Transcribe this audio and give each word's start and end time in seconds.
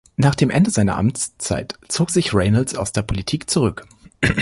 Nach 0.15 0.33
dem 0.33 0.49
Ende 0.49 0.71
seiner 0.71 0.97
Amtszeit 0.97 1.75
zog 1.87 2.09
sich 2.09 2.33
Reynolds 2.33 2.73
aus 2.73 2.91
der 2.91 3.03
Politik 3.03 3.47
zurück. 3.47 3.85